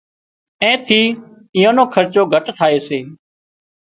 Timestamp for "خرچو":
1.93-2.23